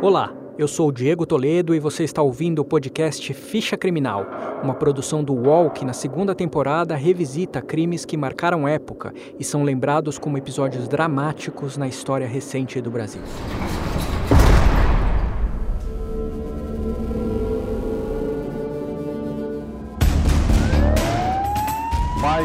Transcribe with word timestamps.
Olá, 0.00 0.32
eu 0.56 0.68
sou 0.68 0.92
Diego 0.92 1.26
Toledo 1.26 1.74
e 1.74 1.80
você 1.80 2.04
está 2.04 2.22
ouvindo 2.22 2.60
o 2.60 2.64
podcast 2.64 3.34
Ficha 3.34 3.76
Criminal, 3.76 4.24
uma 4.62 4.72
produção 4.72 5.24
do 5.24 5.34
UOL 5.34 5.70
que 5.70 5.84
na 5.84 5.92
segunda 5.92 6.36
temporada 6.36 6.94
revisita 6.94 7.60
crimes 7.60 8.04
que 8.04 8.16
marcaram 8.16 8.68
época 8.68 9.12
e 9.40 9.42
são 9.42 9.64
lembrados 9.64 10.16
como 10.16 10.38
episódios 10.38 10.86
dramáticos 10.86 11.76
na 11.76 11.88
história 11.88 12.28
recente 12.28 12.80
do 12.80 12.92
Brasil. 12.92 13.22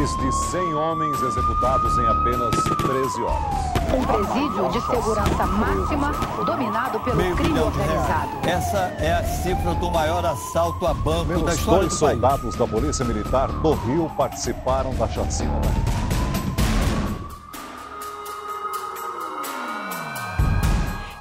Mais 0.03 0.17
de 0.17 0.31
100 0.33 0.73
homens 0.73 1.21
executados 1.21 1.97
em 1.97 2.05
apenas 2.05 2.53
13 2.61 3.23
horas. 3.23 3.73
Um 3.93 4.03
presídio 4.03 4.69
de 4.69 4.81
segurança 4.81 5.45
máxima 5.45 6.11
dominado 6.45 6.99
pelo 6.99 7.15
Meio 7.15 7.33
crime 7.37 7.57
organizado. 7.57 8.29
Essa 8.45 8.93
é 8.99 9.13
a 9.13 9.23
cifra 9.23 9.73
do 9.75 9.89
maior 9.89 10.25
assalto 10.25 10.85
a 10.85 10.93
banco 10.93 11.29
da 11.29 11.35
Menos 11.35 11.53
história 11.53 11.79
dois 11.79 11.93
do 11.93 11.99
país. 12.01 12.19
soldados 12.19 12.55
da 12.55 12.67
Polícia 12.67 13.05
Militar 13.05 13.47
do 13.47 13.71
Rio 13.75 14.11
participaram 14.17 14.93
da 14.95 15.07
chacina. 15.07 15.61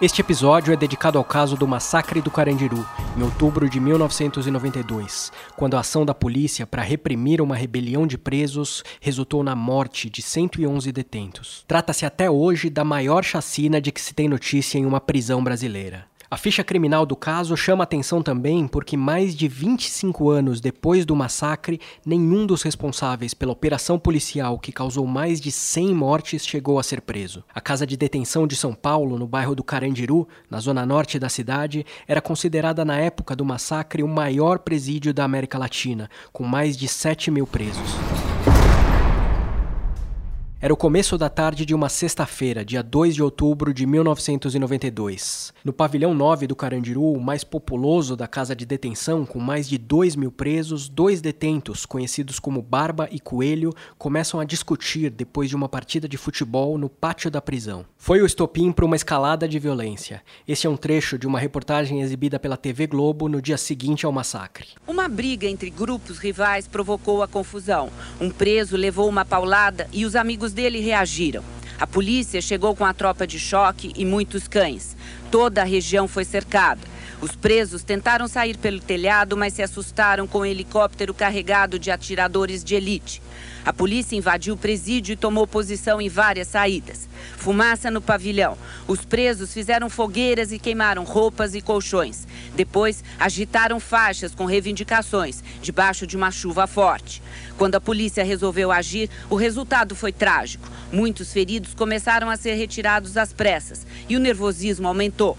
Este 0.02 0.20
episódio 0.20 0.74
é 0.74 0.77
dedicado 0.77 1.16
ao 1.16 1.23
caso 1.23 1.55
do 1.56 1.65
massacre 1.65 2.20
do 2.20 2.29
Carandiru, 2.29 2.84
em 3.16 3.23
outubro 3.23 3.70
de 3.70 3.79
1992, 3.79 5.30
quando 5.55 5.77
a 5.77 5.79
ação 5.79 6.05
da 6.05 6.12
polícia 6.12 6.66
para 6.66 6.83
reprimir 6.83 7.41
uma 7.41 7.55
rebelião 7.55 8.05
de 8.05 8.19
presos 8.19 8.83
resultou 9.01 9.45
na 9.45 9.55
morte 9.55 10.10
de 10.10 10.20
111 10.20 10.91
detentos. 10.91 11.65
Trata-se 11.69 12.05
até 12.05 12.29
hoje 12.29 12.69
da 12.69 12.83
maior 12.83 13.23
chacina 13.23 13.80
de 13.80 13.93
que 13.93 14.01
se 14.01 14.12
tem 14.12 14.29
notícia 14.29 14.77
em 14.77 14.85
uma 14.85 15.01
prisão 15.01 15.40
brasileira. 15.45 16.05
A 16.33 16.37
ficha 16.38 16.65
criminal 16.65 17.05
do 17.05 17.15
caso 17.15 17.55
chama 17.55 17.85
atenção 17.85 18.23
também 18.23 18.66
porque, 18.66 18.97
mais 18.97 19.37
de 19.37 19.47
25 19.47 20.30
anos 20.30 20.63
depois 20.63 21.05
do 21.05 21.15
massacre, 21.15 21.79
nenhum 22.07 22.47
dos 22.47 22.63
responsáveis 22.63 23.35
pela 23.35 23.52
operação 23.52 23.99
policial 23.99 24.59
que 24.59 24.73
causou 24.73 25.07
mais 25.07 25.39
de 25.43 25.52
100 25.52 25.95
mortes 25.95 26.47
chegou 26.47 26.79
a 26.79 26.83
ser 26.83 27.02
preso. 27.02 27.45
A 27.55 27.61
casa 27.61 27.87
de 27.87 27.99
detenção 27.99 28.47
de 28.47 28.57
São 28.57 28.73
Paulo, 28.73 29.19
no 29.19 29.27
bairro 29.27 29.55
do 29.55 29.63
Carandiru, 29.63 30.27
na 30.49 30.59
zona 30.59 30.87
norte 30.87 31.19
da 31.19 31.29
cidade, 31.29 31.85
era 32.09 32.23
considerada 32.23 32.83
na 32.83 32.96
época 32.96 33.37
do 33.37 33.45
massacre 33.45 34.02
o 34.02 34.09
maior 34.09 34.61
presídio 34.61 35.13
da 35.13 35.24
América 35.24 35.59
Latina, 35.59 36.09
com 36.33 36.45
mais 36.45 36.79
de 36.79 36.89
7 36.89 37.30
mil 37.30 37.46
presos. 37.46 38.32
Era 40.65 40.73
o 40.73 40.77
começo 40.77 41.18
da 41.18 41.29
tarde 41.29 41.66
de 41.66 41.74
uma 41.74 41.88
sexta-feira, 41.88 42.65
dia 42.65 42.85
2 42.85 43.16
de 43.16 43.21
outubro 43.21 43.74
de 43.74 43.85
1992. 43.85 45.52
No 45.65 45.73
pavilhão 45.73 46.15
9 46.15 46.46
do 46.46 46.55
Carandiru, 46.55 47.15
o 47.15 47.21
mais 47.21 47.43
populoso 47.43 48.15
da 48.15 48.29
casa 48.29 48.55
de 48.55 48.65
detenção, 48.65 49.27
com 49.27 49.40
mais 49.40 49.68
de 49.68 49.77
2 49.77 50.15
mil 50.15 50.30
presos, 50.30 50.88
dois 50.88 51.21
detentos, 51.21 51.85
conhecidos 51.85 52.38
como 52.38 52.63
Barba 52.63 53.09
e 53.10 53.18
Coelho, 53.18 53.74
começam 53.99 54.38
a 54.38 54.45
discutir 54.45 55.10
depois 55.10 55.49
de 55.49 55.57
uma 55.57 55.68
partida 55.68 56.09
de 56.09 56.16
futebol 56.16 56.79
no 56.79 56.88
pátio 56.88 57.29
da 57.29 57.43
prisão. 57.43 57.85
Foi 57.96 58.23
o 58.23 58.27
estopim 58.27 58.71
para 58.71 58.85
uma 58.85 58.95
escalada 58.95 59.49
de 59.49 59.59
violência. 59.59 60.23
Este 60.46 60.68
é 60.68 60.71
um 60.71 60.77
trecho 60.77 61.18
de 61.18 61.27
uma 61.27 61.40
reportagem 61.40 62.02
exibida 62.02 62.38
pela 62.38 62.57
TV 62.57 62.87
Globo 62.87 63.29
no 63.29 63.43
dia 63.43 63.57
seguinte 63.57 64.06
ao 64.06 64.12
massacre. 64.12 64.69
Uma 64.87 65.09
briga 65.09 65.49
entre 65.49 65.71
grupos 65.71 66.19
rivais 66.19 66.69
provocou 66.69 67.21
a 67.21 67.27
confusão. 67.27 67.91
Um 68.21 68.31
preso 68.31 68.77
levou 68.77 69.09
uma 69.09 69.25
paulada 69.25 69.88
e 69.93 70.06
os 70.06 70.15
amigos 70.15 70.52
dele 70.53 70.81
reagiram. 70.81 71.43
A 71.78 71.87
polícia 71.87 72.41
chegou 72.41 72.77
com 72.77 72.84
a 72.84 72.95
tropa 72.95 73.27
de 73.27 73.41
choque 73.41 73.93
e 73.97 74.05
muitos 74.05 74.47
cães. 74.47 74.97
Toda 75.31 75.62
a 75.62 75.65
região 75.65 76.06
foi 76.06 76.25
cercada. 76.25 76.91
Os 77.22 77.37
presos 77.37 77.84
tentaram 77.84 78.27
sair 78.27 78.56
pelo 78.56 78.81
telhado, 78.81 79.37
mas 79.37 79.55
se 79.55 79.62
assustaram 79.62 80.27
com 80.27 80.38
o 80.38 80.44
helicóptero 80.44 81.15
carregado 81.15 81.78
de 81.78 81.88
atiradores 81.88 82.65
de 82.65 82.75
elite. 82.75 83.22
A 83.65 83.72
polícia 83.72 84.16
invadiu 84.16 84.55
o 84.55 84.59
presídio 84.59 85.12
e 85.12 85.16
tomou 85.16 85.47
posição 85.47 86.00
em 86.00 86.09
várias 86.09 86.49
saídas. 86.49 87.09
Fumaça 87.37 87.93
no 87.93 88.00
pavilhão. 88.00 88.59
Os 88.88 89.05
presos 89.05 89.55
fizeram 89.55 89.88
fogueiras 89.88 90.50
e 90.50 90.59
queimaram 90.59 91.05
roupas 91.05 91.55
e 91.55 91.62
colchões. 91.62 92.27
Depois, 92.56 93.05
agitaram 93.21 93.78
faixas 93.78 94.34
com 94.34 94.44
reivindicações, 94.44 95.44
debaixo 95.62 96.09
de 96.09 96.16
uma 96.16 96.32
chuva 96.32 96.66
forte. 96.66 97.22
Quando 97.56 97.77
a 97.77 97.81
polícia 97.81 98.25
resolveu 98.25 98.72
agir, 98.72 99.09
o 99.31 99.37
resultado 99.37 99.94
foi 99.94 100.11
trágico. 100.11 100.69
Muitos 100.91 101.32
feridos 101.32 101.72
começaram 101.72 102.28
a 102.28 102.37
ser 102.37 102.55
retirados 102.55 103.16
às 103.16 103.32
pressas 103.32 103.87
e 104.09 104.16
o 104.16 104.21
nervosismo 104.21 104.88
aumentou. 104.88 105.38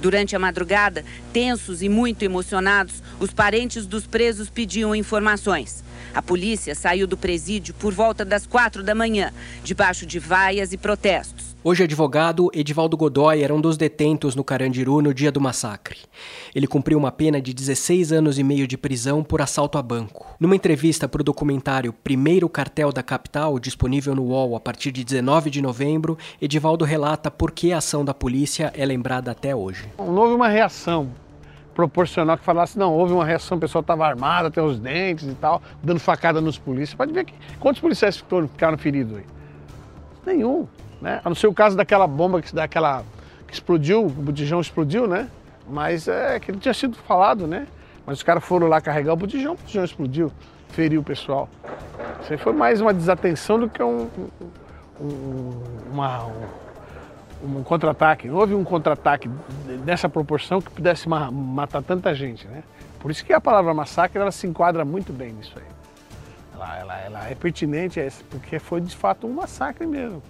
Durante 0.00 0.34
a 0.34 0.38
madrugada, 0.38 1.04
tensos 1.32 1.82
e 1.82 1.88
muito 1.88 2.22
emocionados, 2.22 3.02
os 3.18 3.32
parentes 3.32 3.86
dos 3.86 4.06
presos 4.06 4.48
pediam 4.48 4.94
informações. 4.94 5.84
A 6.14 6.22
polícia 6.22 6.74
saiu 6.74 7.06
do 7.06 7.16
presídio 7.16 7.74
por 7.74 7.92
volta 7.92 8.24
das 8.24 8.46
quatro 8.46 8.82
da 8.82 8.94
manhã, 8.94 9.32
debaixo 9.62 10.06
de 10.06 10.18
vaias 10.18 10.72
e 10.72 10.76
protestos. 10.76 11.49
Hoje, 11.62 11.84
advogado 11.84 12.50
Edivaldo 12.54 12.96
Godoy 12.96 13.42
era 13.42 13.54
um 13.54 13.60
dos 13.60 13.76
detentos 13.76 14.34
no 14.34 14.42
Carandiru 14.42 15.02
no 15.02 15.12
dia 15.12 15.30
do 15.30 15.42
massacre. 15.42 15.98
Ele 16.54 16.66
cumpriu 16.66 16.96
uma 16.96 17.12
pena 17.12 17.38
de 17.38 17.52
16 17.52 18.12
anos 18.12 18.38
e 18.38 18.42
meio 18.42 18.66
de 18.66 18.78
prisão 18.78 19.22
por 19.22 19.42
assalto 19.42 19.76
a 19.76 19.82
banco. 19.82 20.34
Numa 20.40 20.56
entrevista 20.56 21.06
para 21.06 21.20
o 21.20 21.24
documentário 21.24 21.92
Primeiro 21.92 22.48
Cartel 22.48 22.90
da 22.90 23.02
Capital, 23.02 23.58
disponível 23.58 24.14
no 24.14 24.22
UOL 24.22 24.56
a 24.56 24.60
partir 24.60 24.90
de 24.90 25.04
19 25.04 25.50
de 25.50 25.60
novembro, 25.60 26.16
Edivaldo 26.40 26.82
relata 26.86 27.30
por 27.30 27.50
que 27.50 27.74
a 27.74 27.76
ação 27.76 28.06
da 28.06 28.14
polícia 28.14 28.72
é 28.74 28.86
lembrada 28.86 29.30
até 29.30 29.54
hoje. 29.54 29.86
Não 29.98 30.16
houve 30.16 30.32
uma 30.32 30.48
reação 30.48 31.10
proporcional 31.74 32.38
que 32.38 32.44
falasse, 32.44 32.78
não, 32.78 32.94
houve 32.94 33.12
uma 33.12 33.26
reação, 33.26 33.58
o 33.58 33.60
pessoal 33.60 33.82
estava 33.82 34.06
armado 34.06 34.48
até 34.48 34.62
os 34.62 34.78
dentes 34.78 35.28
e 35.28 35.34
tal, 35.34 35.60
dando 35.82 36.00
facada 36.00 36.40
nos 36.40 36.56
polícias. 36.56 36.94
Pode 36.94 37.12
ver 37.12 37.26
que 37.26 37.34
quantos 37.58 37.82
policiais 37.82 38.16
ficaram 38.16 38.78
feridos 38.78 39.18
aí? 39.18 39.24
Nenhum, 40.26 40.66
né? 41.00 41.20
A 41.24 41.28
não 41.28 41.34
ser 41.34 41.46
o 41.46 41.54
caso 41.54 41.76
daquela 41.76 42.06
bomba 42.06 42.42
que, 42.42 42.54
daquela, 42.54 43.04
que 43.46 43.54
explodiu, 43.54 44.04
o 44.04 44.08
botijão 44.08 44.60
explodiu, 44.60 45.06
né? 45.06 45.28
Mas 45.68 46.08
é 46.08 46.38
que 46.40 46.50
ele 46.50 46.58
tinha 46.58 46.74
sido 46.74 46.96
falado, 46.96 47.46
né? 47.46 47.66
Mas 48.06 48.18
os 48.18 48.22
caras 48.22 48.44
foram 48.44 48.66
lá 48.66 48.80
carregar 48.80 49.12
o 49.12 49.16
botijão, 49.16 49.54
o 49.54 49.56
botijão 49.56 49.84
explodiu, 49.84 50.32
feriu 50.68 51.00
o 51.00 51.04
pessoal. 51.04 51.48
Isso 52.22 52.32
aí 52.32 52.38
foi 52.38 52.52
mais 52.52 52.80
uma 52.80 52.92
desatenção 52.92 53.58
do 53.58 53.68
que 53.68 53.82
um, 53.82 54.08
um, 55.00 55.62
uma, 55.92 56.26
um, 56.26 57.58
um 57.58 57.62
contra-ataque. 57.62 58.28
Não 58.28 58.36
houve 58.36 58.54
um 58.54 58.64
contra-ataque 58.64 59.28
dessa 59.84 60.08
proporção 60.08 60.60
que 60.60 60.70
pudesse 60.70 61.08
ma 61.08 61.30
matar 61.30 61.82
tanta 61.82 62.14
gente, 62.14 62.46
né? 62.48 62.62
Por 62.98 63.10
isso 63.10 63.24
que 63.24 63.32
a 63.32 63.40
palavra 63.40 63.72
massacre 63.72 64.18
ela 64.18 64.30
se 64.30 64.46
enquadra 64.46 64.84
muito 64.84 65.12
bem 65.12 65.32
nisso 65.32 65.54
aí. 65.56 65.64
Ela, 66.54 66.78
ela, 66.78 67.00
ela 67.00 67.30
é 67.30 67.34
pertinente, 67.34 68.00
porque 68.28 68.58
foi 68.58 68.80
de 68.80 68.94
fato 68.94 69.26
um 69.26 69.32
massacre 69.32 69.86
mesmo. 69.86 70.22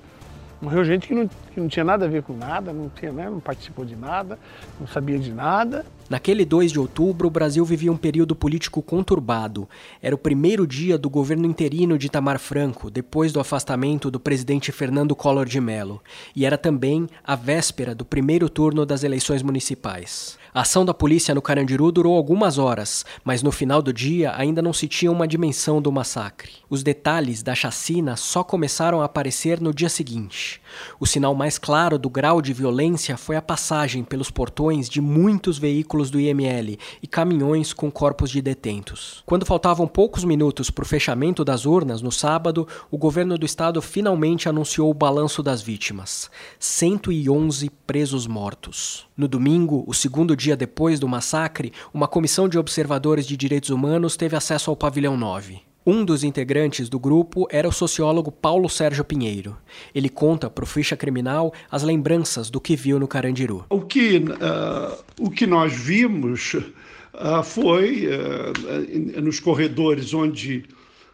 Morreu 0.61 0.85
gente 0.85 1.09
que 1.09 1.15
não, 1.15 1.27
que 1.27 1.59
não 1.59 1.69
tinha 1.69 1.85
nada 1.85 2.05
a 2.05 2.09
ver 2.09 2.23
com 2.23 2.35
nada, 2.35 2.71
não, 2.71 2.91
tinha, 2.91 3.11
né, 3.11 3.31
não 3.31 3.41
participou 3.41 3.83
de 3.83 3.97
nada, 3.97 4.39
não 4.79 4.87
sabia 4.87 5.19
de 5.19 5.33
nada. 5.33 5.87
Naquele 6.09 6.45
2 6.45 6.73
de 6.73 6.79
outubro, 6.79 7.29
o 7.29 7.31
Brasil 7.31 7.65
vivia 7.65 7.91
um 7.91 7.97
período 7.97 8.35
político 8.35 8.83
conturbado. 8.83 9.69
Era 10.03 10.15
o 10.15 10.19
primeiro 10.19 10.67
dia 10.67 10.99
do 10.99 11.09
governo 11.09 11.47
interino 11.47 11.97
de 11.97 12.09
Itamar 12.09 12.39
Franco, 12.39 12.91
depois 12.91 13.33
do 13.33 13.41
afastamento 13.41 14.11
do 14.11 14.21
presidente 14.21 14.71
Fernando 14.73 15.17
Collor 15.17 15.47
de 15.47 15.61
Mello. 15.61 16.03
E 16.35 16.45
era 16.45 16.59
também 16.59 17.09
a 17.25 17.37
véspera 17.37 17.95
do 17.95 18.05
primeiro 18.05 18.51
turno 18.51 18.85
das 18.85 19.03
eleições 19.03 19.43
municipais. 19.43 20.40
A 20.53 20.63
ação 20.63 20.85
da 20.85 20.93
polícia 20.93 21.33
no 21.33 21.41
Carandiru 21.41 21.93
durou 21.93 22.17
algumas 22.17 22.59
horas, 22.59 23.05
mas 23.23 23.41
no 23.41 23.53
final 23.53 23.81
do 23.81 23.93
dia 23.93 24.35
ainda 24.37 24.61
não 24.61 24.73
se 24.73 24.89
tinha 24.89 25.13
uma 25.13 25.29
dimensão 25.29 25.81
do 25.81 25.93
massacre. 25.93 26.51
Os 26.69 26.83
detalhes 26.83 27.41
da 27.41 27.55
chacina 27.55 28.17
só 28.17 28.43
começaram 28.43 29.01
a 29.01 29.05
aparecer 29.05 29.61
no 29.61 29.73
dia 29.73 29.89
seguinte. 29.89 30.61
O 30.99 31.07
sinal 31.07 31.37
mais 31.37 31.57
claro 31.57 31.97
do 31.97 32.11
grau 32.11 32.43
de 32.43 32.53
violência 32.53 33.17
foi 33.17 33.37
a 33.37 33.43
passagem 33.43 34.03
pelos 34.03 34.29
portões 34.29 34.89
de 34.89 35.01
muitos 35.01 35.57
veículos 35.57 36.11
do 36.11 36.19
IML 36.19 36.77
e 37.01 37.07
caminhões 37.07 37.73
com 37.73 37.89
corpos 37.89 38.29
de 38.29 38.43
detentos. 38.43 39.23
Quando 39.27 39.47
faltavam 39.47 39.87
poucos 39.87 40.25
minutos 40.25 40.69
para 40.69 40.83
o 40.83 40.89
fechamento 40.89 41.45
das 41.45 41.65
urnas 41.65 42.03
no 42.03 42.11
sábado, 42.11 42.67
o 42.91 42.99
governo 42.99 43.39
do 43.39 43.47
estado 43.47 43.81
finalmente 43.81 44.49
anunciou 44.49 44.91
o 44.91 44.95
balanço 44.95 45.45
das 45.45 45.63
vítimas: 45.63 46.29
111 46.59 47.71
presos 47.87 48.27
mortos. 48.27 49.09
No 49.17 49.29
domingo, 49.29 49.85
o 49.87 49.93
segundo 49.93 50.35
dia 50.41 50.57
depois 50.57 50.99
do 50.99 51.07
massacre, 51.07 51.73
uma 51.93 52.09
comissão 52.09 52.49
de 52.49 52.59
observadores 52.59 53.27
de 53.27 53.37
direitos 53.37 53.69
humanos 53.69 54.17
teve 54.17 54.35
acesso 54.35 54.71
ao 54.71 54.77
pavilhão 54.77 55.17
9. 55.17 55.61
Um 55.87 56.05
dos 56.05 56.25
integrantes 56.25 56.89
do 56.89 56.99
grupo 56.99 57.47
era 57.51 57.69
o 57.69 57.73
sociólogo 57.73 58.33
Paulo 58.33 58.69
Sérgio 58.69 59.05
Pinheiro. 59.05 59.57
Ele 59.95 60.09
conta 60.09 60.49
para 60.49 60.65
o 60.65 60.67
Ficha 60.67 60.97
Criminal 60.97 61.53
as 61.71 61.83
lembranças 61.83 62.51
do 62.51 62.61
que 62.61 62.75
viu 62.75 62.99
no 62.99 63.09
Carandiru. 63.09 63.65
O 63.69 63.83
que, 63.83 64.19
uh, 64.19 65.05
o 65.19 65.31
que 65.31 65.47
nós 65.47 65.73
vimos 65.73 66.55
uh, 66.55 67.43
foi 67.43 68.07
uh, 68.07 69.21
nos 69.21 69.41
corredores 69.41 70.13
onde 70.15 70.65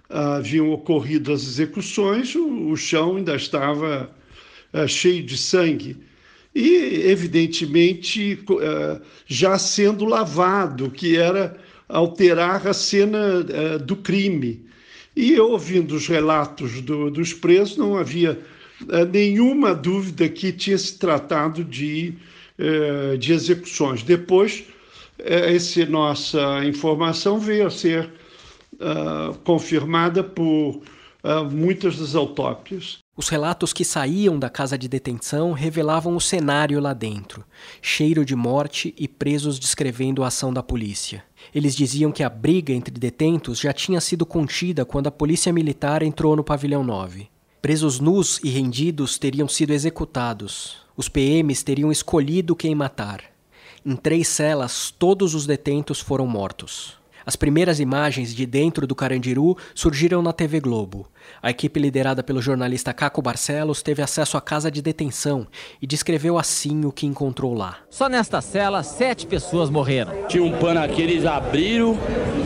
haviam 0.08 0.70
ocorrido 0.70 1.32
as 1.32 1.42
execuções, 1.42 2.34
o, 2.36 2.68
o 2.68 2.76
chão 2.76 3.16
ainda 3.16 3.34
estava 3.34 4.08
cheio 4.86 5.24
de 5.24 5.36
sangue. 5.36 5.96
E, 6.56 7.10
evidentemente, 7.10 8.42
eh, 8.62 9.00
já 9.26 9.58
sendo 9.58 10.06
lavado, 10.06 10.90
que 10.90 11.14
era 11.14 11.54
alterar 11.86 12.66
a 12.66 12.72
cena 12.72 13.44
eh, 13.46 13.78
do 13.78 13.94
crime. 13.94 14.64
E 15.14 15.38
ouvindo 15.38 15.94
os 15.94 16.08
relatos 16.08 16.80
do, 16.80 17.10
dos 17.10 17.34
presos, 17.34 17.76
não 17.76 17.94
havia 17.98 18.40
eh, 18.88 19.04
nenhuma 19.04 19.74
dúvida 19.74 20.26
que 20.30 20.50
tinha 20.50 20.78
se 20.78 20.98
tratado 20.98 21.62
de, 21.62 22.14
de 23.18 23.34
execuções. 23.34 24.02
Depois, 24.02 24.64
essa 25.18 25.84
nossa 25.84 26.64
informação 26.64 27.38
veio 27.38 27.66
a 27.66 27.70
ser 27.70 28.10
confirmada 29.44 30.24
por 30.24 30.80
muitas 31.52 31.98
das 31.98 32.14
autópsias. 32.14 33.05
Os 33.18 33.30
relatos 33.30 33.72
que 33.72 33.82
saíam 33.82 34.38
da 34.38 34.50
casa 34.50 34.76
de 34.76 34.86
detenção 34.86 35.52
revelavam 35.52 36.14
o 36.14 36.20
cenário 36.20 36.78
lá 36.78 36.92
dentro: 36.92 37.42
cheiro 37.80 38.26
de 38.26 38.36
morte 38.36 38.94
e 38.98 39.08
presos 39.08 39.58
descrevendo 39.58 40.22
a 40.22 40.26
ação 40.26 40.52
da 40.52 40.62
polícia. 40.62 41.24
Eles 41.54 41.74
diziam 41.74 42.12
que 42.12 42.22
a 42.22 42.28
briga 42.28 42.74
entre 42.74 42.92
detentos 42.92 43.58
já 43.58 43.72
tinha 43.72 44.02
sido 44.02 44.26
contida 44.26 44.84
quando 44.84 45.06
a 45.06 45.10
polícia 45.10 45.50
militar 45.50 46.02
entrou 46.02 46.36
no 46.36 46.44
pavilhão 46.44 46.84
9. 46.84 47.28
Presos 47.62 47.98
nus 47.98 48.38
e 48.44 48.50
rendidos 48.50 49.16
teriam 49.16 49.48
sido 49.48 49.72
executados. 49.72 50.76
Os 50.94 51.08
PMs 51.08 51.62
teriam 51.64 51.90
escolhido 51.90 52.54
quem 52.54 52.74
matar. 52.74 53.22
Em 53.84 53.96
três 53.96 54.28
celas, 54.28 54.90
todos 54.90 55.34
os 55.34 55.46
detentos 55.46 56.00
foram 56.00 56.26
mortos. 56.26 56.98
As 57.26 57.34
primeiras 57.34 57.80
imagens 57.80 58.32
de 58.32 58.46
dentro 58.46 58.86
do 58.86 58.94
Carandiru 58.94 59.56
surgiram 59.74 60.22
na 60.22 60.32
TV 60.32 60.60
Globo. 60.60 61.08
A 61.42 61.50
equipe 61.50 61.80
liderada 61.80 62.22
pelo 62.22 62.40
jornalista 62.40 62.92
Caco 62.92 63.20
Barcelos 63.20 63.82
teve 63.82 64.00
acesso 64.00 64.36
à 64.36 64.40
casa 64.40 64.70
de 64.70 64.80
detenção 64.80 65.44
e 65.82 65.88
descreveu 65.88 66.38
assim 66.38 66.84
o 66.84 66.92
que 66.92 67.04
encontrou 67.04 67.52
lá. 67.52 67.78
Só 67.90 68.08
nesta 68.08 68.40
cela, 68.40 68.84
sete 68.84 69.26
pessoas 69.26 69.68
morreram. 69.70 70.12
Tinha 70.28 70.44
um 70.44 70.56
pano 70.56 70.80
aqui, 70.80 71.02
eles 71.02 71.26
abriram 71.26 71.98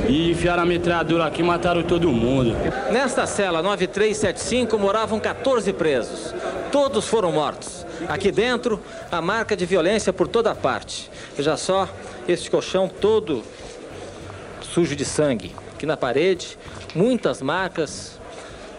e 0.08 0.30
enfiaram 0.30 0.62
a 0.62 0.66
metralhadora 0.66 1.26
aqui 1.26 1.42
e 1.42 1.44
mataram 1.44 1.82
todo 1.82 2.10
mundo. 2.10 2.56
Nesta 2.90 3.26
cela 3.26 3.60
9375 3.60 4.78
moravam 4.78 5.20
14 5.20 5.74
presos. 5.74 6.34
Todos 6.72 7.06
foram 7.06 7.32
mortos. 7.32 7.84
Aqui 8.08 8.32
dentro, 8.32 8.80
a 9.12 9.20
marca 9.20 9.54
de 9.54 9.66
violência 9.66 10.10
por 10.10 10.26
toda 10.26 10.54
parte. 10.54 11.10
Veja 11.36 11.54
só, 11.58 11.86
este 12.26 12.50
colchão 12.50 12.88
todo 12.88 13.42
sujo 14.72 14.94
de 14.94 15.04
sangue. 15.04 15.54
Aqui 15.74 15.84
na 15.84 15.96
parede, 15.96 16.56
muitas 16.94 17.42
marcas 17.42 18.20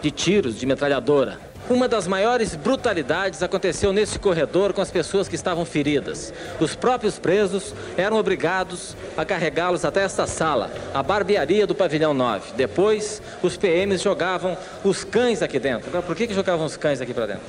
de 0.00 0.10
tiros 0.10 0.58
de 0.58 0.66
metralhadora. 0.66 1.38
Uma 1.70 1.86
das 1.86 2.08
maiores 2.08 2.56
brutalidades 2.56 3.40
aconteceu 3.40 3.92
nesse 3.92 4.18
corredor 4.18 4.72
com 4.72 4.80
as 4.80 4.90
pessoas 4.90 5.28
que 5.28 5.36
estavam 5.36 5.64
feridas. 5.64 6.34
Os 6.58 6.74
próprios 6.74 7.20
presos 7.20 7.72
eram 7.96 8.16
obrigados 8.16 8.96
a 9.16 9.24
carregá-los 9.24 9.84
até 9.84 10.02
esta 10.02 10.26
sala, 10.26 10.72
a 10.92 11.02
barbearia 11.04 11.64
do 11.64 11.74
pavilhão 11.74 12.12
9. 12.12 12.54
Depois, 12.56 13.22
os 13.42 13.56
PMs 13.56 14.02
jogavam 14.02 14.58
os 14.82 15.04
cães 15.04 15.40
aqui 15.40 15.60
dentro. 15.60 16.02
Por 16.02 16.16
que, 16.16 16.26
que 16.26 16.34
jogavam 16.34 16.66
os 16.66 16.76
cães 16.76 17.00
aqui 17.00 17.14
para 17.14 17.26
dentro? 17.26 17.42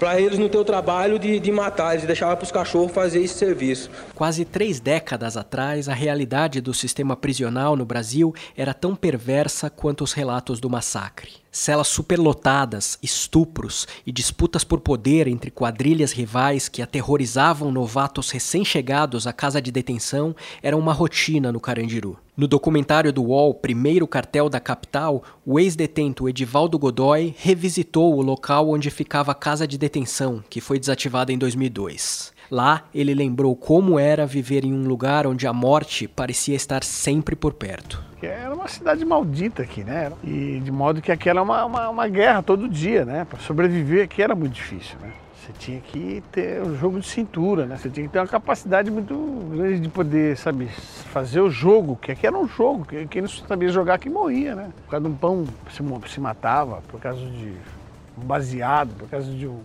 Para 0.00 0.20
eles 0.20 0.38
não 0.38 0.48
ter 0.48 0.58
o 0.58 0.64
trabalho 0.64 1.16
de, 1.16 1.38
de 1.38 1.52
matar, 1.52 1.94
eles 1.94 2.06
deixavam 2.06 2.36
para 2.36 2.44
os 2.44 2.52
cachorros 2.52 2.90
fazer 2.90 3.22
esse 3.22 3.34
serviço. 3.34 3.88
Quase 4.16 4.44
três 4.44 4.80
décadas 4.80 5.36
atrás, 5.36 5.88
a 5.88 5.94
realidade 5.94 6.60
do 6.60 6.74
sistema 6.74 7.14
prisional 7.14 7.76
no 7.76 7.84
Brasil 7.84 8.34
era 8.56 8.74
tão 8.74 8.96
perversa 8.96 9.70
quanto 9.70 10.02
os 10.02 10.12
relatos 10.12 10.58
do 10.58 10.68
massacre. 10.68 11.30
Celas 11.52 11.88
superlotadas, 11.88 12.96
estupros 13.02 13.59
e 14.06 14.12
disputas 14.12 14.64
por 14.64 14.80
poder 14.80 15.26
entre 15.26 15.50
quadrilhas 15.50 16.12
rivais 16.12 16.68
que 16.68 16.82
aterrorizavam 16.82 17.70
novatos 17.70 18.30
recém-chegados 18.30 19.26
à 19.26 19.32
casa 19.32 19.60
de 19.60 19.70
detenção 19.70 20.34
eram 20.62 20.78
uma 20.78 20.92
rotina 20.92 21.52
no 21.52 21.60
Carandiru. 21.60 22.16
No 22.36 22.48
documentário 22.48 23.12
do 23.12 23.22
UOL 23.22 23.52
Primeiro 23.52 24.06
Cartel 24.06 24.48
da 24.48 24.58
Capital, 24.58 25.22
o 25.44 25.60
ex-detento 25.60 26.28
Edivaldo 26.28 26.78
Godoy 26.78 27.34
revisitou 27.36 28.16
o 28.16 28.22
local 28.22 28.70
onde 28.70 28.90
ficava 28.90 29.32
a 29.32 29.34
casa 29.34 29.66
de 29.66 29.76
detenção, 29.76 30.42
que 30.48 30.60
foi 30.60 30.78
desativada 30.78 31.32
em 31.32 31.38
2002. 31.38 32.32
Lá, 32.50 32.82
ele 32.92 33.14
lembrou 33.14 33.54
como 33.54 33.98
era 33.98 34.26
viver 34.26 34.64
em 34.64 34.72
um 34.72 34.88
lugar 34.88 35.26
onde 35.26 35.46
a 35.46 35.52
morte 35.52 36.08
parecia 36.08 36.56
estar 36.56 36.82
sempre 36.82 37.36
por 37.36 37.54
perto. 37.54 38.02
Era 38.20 38.52
uma 38.52 38.68
cidade 38.68 39.04
maldita 39.04 39.62
aqui, 39.62 39.84
né? 39.84 40.12
E 40.24 40.60
de 40.62 40.70
modo 40.70 41.00
que 41.00 41.12
aqui 41.12 41.28
era 41.28 41.40
uma, 41.40 41.64
uma, 41.64 41.88
uma 41.88 42.08
guerra 42.08 42.42
todo 42.42 42.68
dia, 42.68 43.04
né? 43.04 43.24
Para 43.24 43.38
sobreviver 43.38 44.04
aqui 44.04 44.20
era 44.20 44.34
muito 44.34 44.54
difícil, 44.54 44.96
né? 45.00 45.12
Você 45.40 45.52
tinha 45.58 45.80
que 45.80 46.22
ter 46.30 46.60
um 46.62 46.76
jogo 46.76 47.00
de 47.00 47.06
cintura, 47.06 47.64
né? 47.66 47.76
Você 47.76 47.88
tinha 47.88 48.06
que 48.06 48.12
ter 48.12 48.18
uma 48.18 48.26
capacidade 48.26 48.90
muito 48.90 49.14
grande 49.52 49.80
de 49.80 49.88
poder, 49.88 50.36
sabe, 50.36 50.66
fazer 50.66 51.40
o 51.40 51.48
jogo, 51.48 51.96
que 51.96 52.12
aqui 52.12 52.26
era 52.26 52.36
um 52.36 52.46
jogo, 52.46 52.84
quem 53.08 53.22
não 53.22 53.28
sabia 53.28 53.68
jogar 53.70 53.94
aqui 53.94 54.10
morria, 54.10 54.54
né? 54.54 54.70
Por 54.84 54.90
causa 54.90 55.06
de 55.06 55.12
um 55.12 55.16
pão 55.16 55.46
se, 55.70 56.12
se 56.12 56.20
matava, 56.20 56.82
por 56.88 57.00
causa 57.00 57.20
de 57.20 57.54
baseado 58.24 58.94
por 58.98 59.08
causa 59.08 59.30
de 59.32 59.46
um, 59.46 59.60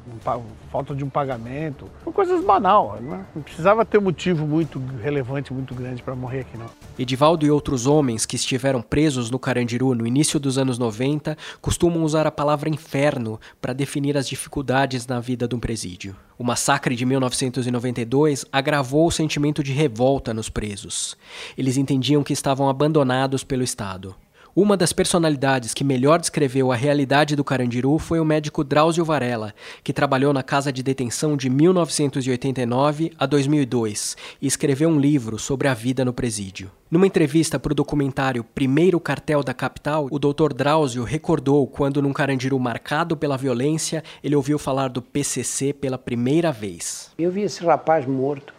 falta 0.72 0.96
de 0.96 1.04
um 1.04 1.10
pagamento, 1.10 1.90
coisas 2.13 2.44
banal, 2.44 2.98
né? 3.02 3.25
não 3.36 3.42
precisava 3.42 3.86
ter 3.86 3.98
um 3.98 4.02
motivo 4.02 4.48
muito 4.48 4.81
relevante, 5.02 5.54
muito 5.54 5.75
grande 5.75 6.02
para 6.02 6.16
morrer 6.16 6.42
aqui 6.42 6.57
não. 6.57 6.68
Edivaldo 6.98 7.46
e 7.46 7.52
outros 7.52 7.86
homens 7.86 8.25
que 8.25 8.36
estiveram 8.36 8.81
presos 8.81 9.30
no 9.30 9.38
Carandiru 9.38 9.94
no 9.94 10.07
início 10.07 10.40
dos 10.40 10.57
anos 10.57 10.80
90 10.80 11.38
costumam 11.62 12.04
usar 12.04 12.25
a 12.25 12.31
palavra 12.31 12.69
inferno 12.69 13.40
para 13.62 13.74
definir 13.74 14.18
as 14.18 14.28
dificuldades 14.28 15.06
na 15.06 15.19
vida 15.19 15.48
de 15.48 15.56
um 15.56 15.60
presídio. 15.60 16.16
O 16.38 16.44
massacre 16.44 16.96
de 16.96 17.06
1992 17.06 18.46
agravou 18.51 19.08
o 19.08 19.12
sentimento 19.12 19.63
de 19.63 19.72
revolta 19.72 20.34
nos 20.34 20.50
presos. 20.50 21.18
Eles 21.58 21.78
entendiam 21.78 22.24
que 22.24 22.34
estavam 22.34 22.69
abandonados 22.69 23.44
pelo 23.44 23.63
Estado. 23.63 24.16
Uma 24.57 24.78
das 24.78 24.94
personalidades 24.94 25.74
que 25.74 25.84
melhor 25.84 26.18
descreveu 26.18 26.72
a 26.72 26.78
realidade 26.78 27.36
do 27.36 27.44
Carandiru 27.44 28.00
foi 28.00 28.22
o 28.22 28.25
médico 28.25 28.63
Drauzio 28.63 29.04
Varela, 29.04 29.54
que 29.84 29.92
trabalhou 29.92 30.31
na 30.31 30.42
casa 30.42 30.72
de 30.72 30.81
detenção 30.81 31.36
de 31.36 31.50
1989 31.50 33.12
a 33.19 33.25
2002 33.25 34.16
e 34.42 34.48
escreveu 34.48 34.88
um 34.88 34.98
livro 34.98 35.38
sobre 35.38 35.68
a 35.68 35.74
vida 35.74 36.06
no 36.06 36.13
presídio. 36.13 36.72
Numa 36.90 37.06
entrevista 37.06 37.60
para 37.60 37.74
o 37.74 37.75
documentário 37.75 38.46
Primeiro 38.46 38.98
Cartel 38.98 39.44
da 39.44 39.54
Capital, 39.54 40.07
o 40.10 40.18
Dr. 40.18 40.54
Drauzio 40.54 41.04
recordou 41.04 41.68
quando, 41.68 42.01
num 42.01 42.13
Carandiru 42.13 42.58
marcado 42.58 43.18
pela 43.18 43.36
violência, 43.36 44.06
ele 44.24 44.38
ouviu 44.38 44.58
falar 44.58 44.88
do 44.88 45.01
PCC 45.01 45.74
pela 45.74 45.98
primeira 45.98 46.53
vez. 46.53 47.12
Eu 47.20 47.30
vi 47.30 47.41
esse 47.41 47.62
rapaz 47.62 48.06
morto 48.06 48.53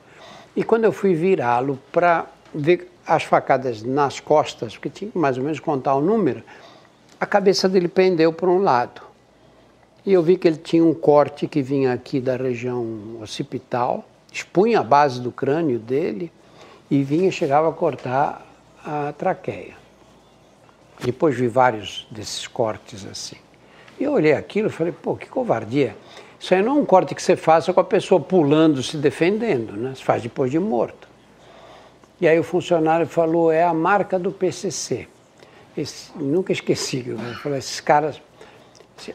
e 0.54 0.62
quando 0.62 0.84
eu 0.84 0.92
fui 0.92 1.14
virá-lo 1.14 1.78
para 1.90 2.26
ver 2.54 2.95
as 3.06 3.22
facadas 3.22 3.82
nas 3.82 4.20
costas, 4.20 4.74
porque 4.74 4.90
tinha 4.90 5.10
que 5.10 5.18
mais 5.18 5.38
ou 5.38 5.44
menos 5.44 5.60
contar 5.60 5.94
o 5.94 6.00
número, 6.00 6.42
a 7.20 7.26
cabeça 7.26 7.68
dele 7.68 7.88
pendeu 7.88 8.32
para 8.32 8.48
um 8.48 8.58
lado. 8.58 9.00
E 10.04 10.12
eu 10.12 10.22
vi 10.22 10.36
que 10.36 10.46
ele 10.46 10.56
tinha 10.56 10.84
um 10.84 10.94
corte 10.94 11.46
que 11.46 11.62
vinha 11.62 11.92
aqui 11.92 12.20
da 12.20 12.36
região 12.36 13.18
occipital, 13.20 14.04
expunha 14.32 14.80
a 14.80 14.84
base 14.84 15.20
do 15.20 15.32
crânio 15.32 15.78
dele 15.78 16.30
e 16.90 17.02
vinha 17.02 17.30
chegava 17.30 17.68
a 17.68 17.72
cortar 17.72 18.46
a 18.84 19.12
traqueia. 19.12 19.74
Depois 21.00 21.36
vi 21.36 21.48
vários 21.48 22.06
desses 22.10 22.46
cortes 22.46 23.04
assim. 23.04 23.36
E 23.98 24.04
eu 24.04 24.12
olhei 24.12 24.32
aquilo 24.32 24.68
e 24.68 24.70
falei, 24.70 24.92
pô, 24.92 25.16
que 25.16 25.26
covardia. 25.26 25.96
Isso 26.38 26.54
aí 26.54 26.62
não 26.62 26.76
é 26.76 26.80
um 26.80 26.84
corte 26.84 27.14
que 27.14 27.22
você 27.22 27.34
faça 27.34 27.72
com 27.72 27.80
a 27.80 27.84
pessoa 27.84 28.20
pulando, 28.20 28.82
se 28.82 28.96
defendendo, 28.96 29.72
né? 29.72 29.94
Se 29.94 30.04
faz 30.04 30.22
depois 30.22 30.50
de 30.50 30.58
morto. 30.58 31.05
E 32.20 32.26
aí 32.26 32.38
o 32.38 32.42
funcionário 32.42 33.06
falou, 33.06 33.52
é 33.52 33.62
a 33.62 33.74
marca 33.74 34.18
do 34.18 34.32
PCC. 34.32 35.06
Esse, 35.76 36.10
nunca 36.16 36.52
esqueci, 36.52 37.04
eu 37.06 37.18
falei, 37.36 37.58
esses 37.58 37.80
caras, 37.80 38.20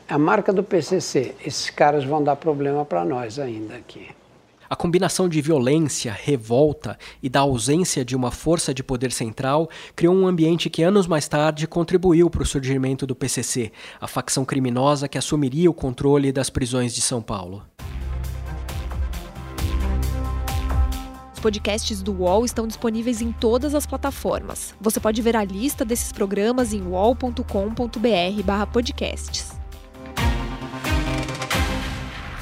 a 0.08 0.18
marca 0.18 0.54
do 0.54 0.64
PCC, 0.64 1.34
esses 1.44 1.72
caras 1.72 2.04
vão 2.04 2.24
dar 2.24 2.36
problema 2.36 2.86
para 2.86 3.04
nós 3.04 3.40
ainda 3.40 3.76
aqui. 3.76 4.10
A 4.72 4.76
combinação 4.78 5.28
de 5.28 5.42
violência, 5.42 6.14
revolta 6.18 6.98
e 7.22 7.28
da 7.28 7.42
ausência 7.42 8.06
de 8.06 8.16
uma 8.16 8.32
força 8.32 8.74
de 8.74 8.82
poder 8.82 9.12
central 9.12 9.70
criou 9.98 10.16
um 10.16 10.26
ambiente 10.26 10.70
que 10.70 10.82
anos 10.82 11.08
mais 11.08 11.28
tarde 11.28 11.68
contribuiu 11.68 12.30
para 12.30 12.44
o 12.44 12.46
surgimento 12.46 13.06
do 13.06 13.14
PCC, 13.14 13.70
a 14.00 14.08
facção 14.08 14.46
criminosa 14.46 15.10
que 15.10 15.18
assumiria 15.18 15.70
o 15.70 15.74
controle 15.74 16.32
das 16.32 16.50
prisões 16.50 16.96
de 16.96 17.02
São 17.02 17.22
Paulo. 17.22 17.66
Podcasts 21.42 22.02
do 22.02 22.14
UOL 22.14 22.46
estão 22.46 22.66
disponíveis 22.68 23.22
em 23.22 23.32
todas 23.32 23.76
as 23.76 23.86
plataformas. 23.86 24.74
Você 24.80 25.00
pode 25.00 25.22
ver 25.22 25.36
a 25.36 25.44
lista 25.44 25.84
desses 25.84 26.14
programas 26.14 26.74
em 26.74 26.84
wall.com.br/podcasts. 26.84 29.62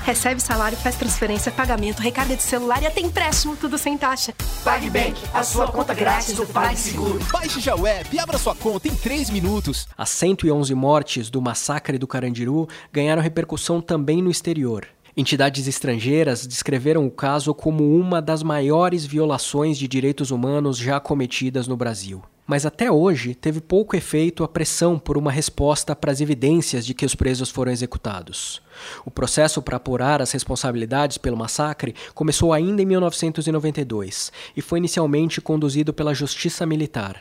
Recebe 0.09 0.41
salário, 0.41 0.75
faz 0.75 0.95
transferência, 0.95 1.51
pagamento, 1.51 1.99
recarga 1.99 2.35
de 2.35 2.41
celular 2.41 2.81
e 2.81 2.87
até 2.87 2.99
empréstimo, 2.99 3.55
tudo 3.55 3.77
sem 3.77 3.95
taxa. 3.95 4.33
PagBank, 4.63 5.21
a 5.31 5.43
sua 5.43 5.67
conta 5.67 5.93
grátis 5.93 6.33
do 6.33 6.47
PagSeguro. 6.47 7.19
Baixe 7.31 7.59
já 7.59 7.75
o 7.75 7.85
app 7.85 8.15
e 8.15 8.19
abra 8.19 8.39
sua 8.39 8.55
conta 8.55 8.87
em 8.87 8.95
3 8.95 9.29
minutos. 9.29 9.87
As 9.95 10.09
111 10.09 10.73
mortes 10.73 11.29
do 11.29 11.39
massacre 11.39 11.99
do 11.99 12.07
Carandiru 12.07 12.67
ganharam 12.91 13.21
repercussão 13.21 13.81
também 13.81 14.19
no 14.19 14.31
exterior. 14.31 14.87
Entidades 15.19 15.67
estrangeiras 15.67 16.47
descreveram 16.47 17.05
o 17.05 17.11
caso 17.11 17.53
como 17.53 17.93
uma 17.93 18.21
das 18.21 18.41
maiores 18.41 19.05
violações 19.05 19.77
de 19.77 19.85
direitos 19.85 20.31
humanos 20.31 20.77
já 20.77 20.97
cometidas 20.97 21.67
no 21.67 21.75
Brasil. 21.75 22.23
Mas 22.47 22.65
até 22.65 22.89
hoje 22.89 23.35
teve 23.35 23.59
pouco 23.59 23.97
efeito 23.97 24.45
a 24.45 24.47
pressão 24.47 24.97
por 24.97 25.17
uma 25.17 25.29
resposta 25.29 25.93
para 25.93 26.09
as 26.09 26.21
evidências 26.21 26.85
de 26.85 26.93
que 26.93 27.05
os 27.05 27.15
presos 27.15 27.49
foram 27.49 27.69
executados. 27.69 28.61
O 29.05 29.11
processo 29.11 29.61
para 29.61 29.75
apurar 29.75 30.21
as 30.21 30.31
responsabilidades 30.31 31.17
pelo 31.17 31.35
massacre 31.35 31.93
começou 32.15 32.53
ainda 32.53 32.81
em 32.81 32.85
1992 32.85 34.31
e 34.55 34.61
foi 34.61 34.79
inicialmente 34.79 35.41
conduzido 35.41 35.93
pela 35.93 36.13
Justiça 36.13 36.65
Militar. 36.65 37.19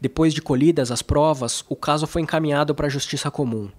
Depois 0.00 0.34
de 0.34 0.42
colhidas 0.42 0.90
as 0.90 1.00
provas, 1.00 1.64
o 1.68 1.76
caso 1.76 2.08
foi 2.08 2.22
encaminhado 2.22 2.74
para 2.74 2.88
a 2.88 2.90
Justiça 2.90 3.30
Comum. 3.30 3.70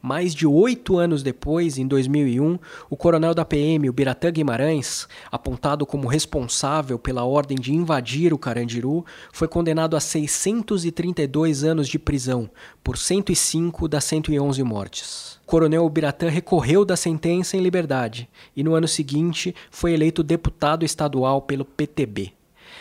Mais 0.00 0.34
de 0.34 0.46
oito 0.46 0.98
anos 0.98 1.22
depois, 1.22 1.78
em 1.78 1.86
2001, 1.86 2.58
o 2.90 2.96
coronel 2.96 3.34
da 3.34 3.44
PM, 3.44 3.88
o 3.88 3.92
Biratã 3.92 4.30
Guimarães, 4.30 5.08
apontado 5.30 5.86
como 5.86 6.08
responsável 6.08 6.98
pela 6.98 7.24
ordem 7.24 7.56
de 7.56 7.72
invadir 7.72 8.32
o 8.32 8.38
Carandiru, 8.38 9.04
foi 9.32 9.48
condenado 9.48 9.96
a 9.96 10.00
632 10.00 11.64
anos 11.64 11.88
de 11.88 11.98
prisão, 11.98 12.50
por 12.82 12.96
105 12.98 13.88
das 13.88 14.04
111 14.04 14.62
mortes. 14.62 15.40
O 15.44 15.46
coronel 15.46 15.88
Biratã 15.88 16.28
recorreu 16.28 16.84
da 16.84 16.96
sentença 16.96 17.56
em 17.56 17.60
liberdade 17.60 18.28
e, 18.56 18.62
no 18.62 18.74
ano 18.74 18.88
seguinte, 18.88 19.54
foi 19.70 19.92
eleito 19.92 20.22
deputado 20.22 20.84
estadual 20.84 21.42
pelo 21.42 21.64
PTB. 21.64 22.32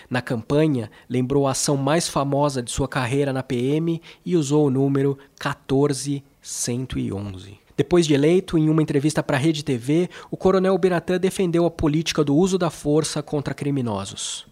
Na 0.10 0.22
campanha, 0.22 0.90
lembrou 1.10 1.48
a 1.48 1.52
ação 1.52 1.78
mais 1.78 2.08
famosa 2.08 2.62
de 2.62 2.72
sua 2.72 2.88
carreira 2.88 3.34
na 3.34 3.44
PM 3.44 4.02
e 4.26 4.36
usou 4.36 4.68
o 4.68 4.70
número 4.70 5.18
14 5.40 6.24
111. 6.44 7.58
Depois 7.76 8.06
de 8.06 8.14
eleito, 8.14 8.58
em 8.58 8.70
uma 8.70 8.84
entrevista 8.84 9.24
para 9.24 9.38
a 9.38 9.40
Rede 9.40 9.64
TV, 9.64 10.10
o 10.30 10.38
coronel 10.38 10.78
Biratã 10.78 11.18
defendeu 11.18 11.66
a 11.66 11.72
política 11.72 12.24
do 12.24 12.36
uso 12.36 12.58
da 12.58 12.70
força 12.70 13.24
contra 13.24 13.54
criminosos. 13.54 14.46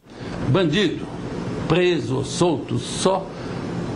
Bandido, 0.50 1.06
preso, 1.68 2.24
solto, 2.24 2.80
só 2.80 3.28